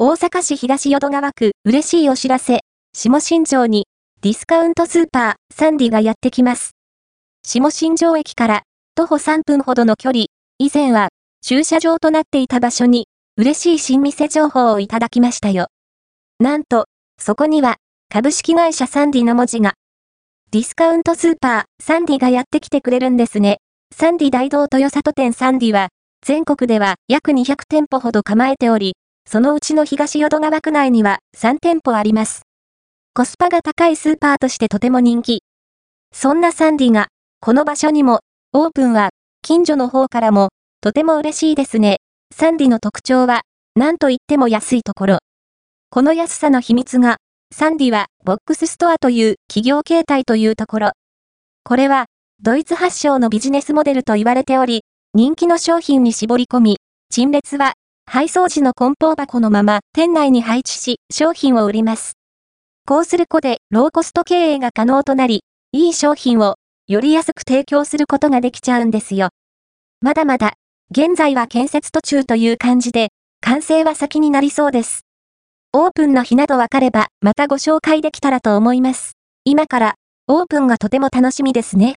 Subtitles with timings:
[0.00, 2.60] 大阪市東淀川区嬉しいお知らせ、
[2.94, 3.88] 下新庄に
[4.20, 6.76] ディスカウントスーパーサンディがやってきます。
[7.42, 8.62] 下新庄駅から
[8.94, 10.26] 徒歩3分ほどの距離、
[10.58, 11.08] 以前は
[11.42, 15.66] 駐車場となっていた場所に嬉しい新店情報をいただきましたよ。
[16.38, 16.84] なんと、
[17.20, 17.78] そこには
[18.08, 19.74] 株式会社サンディの文字が。
[20.52, 23.58] ディスカウントスーパーサンディがやってきてくれるんですね。
[23.92, 25.88] サンディ大道豊里店サンディは
[26.24, 28.94] 全国では約200店舗ほど構えており、
[29.30, 32.44] そのうちの東淀川区内には3店舗あります。
[33.12, 35.42] コスパが高いスーパーとしてとても人気。
[36.14, 37.08] そんなサンディが、
[37.42, 38.20] この場所にも、
[38.54, 39.10] オープンは、
[39.42, 40.48] 近所の方からも、
[40.80, 41.98] とても嬉しいですね。
[42.34, 43.42] サンディの特徴は、
[43.76, 45.18] 何と言っても安いところ。
[45.90, 47.18] この安さの秘密が、
[47.54, 50.92] サンディは、ボックスストアという企業形態というところ。
[51.64, 52.06] これは、
[52.40, 56.76] ドイツ発祥のビジネスモデルと言われており、人気の商品に絞り込み、
[57.10, 57.74] 陳列は
[58.10, 62.14] 配送時の梱包箱のまま店内に配置し商品を売ります。
[62.86, 69.28] こうすることでローコスト経営が可能となり、いい商品をより安く提供することができちゃうんですよ。
[70.00, 70.54] まだまだ、
[70.90, 73.08] 現在は建設途中という感じで、
[73.42, 75.04] 完成は先になりそうです。
[75.74, 79.18] オープンの日などわかればまたご紹介できたらと思います。
[79.44, 79.94] 今から
[80.28, 81.86] オープンがとても楽しみですね。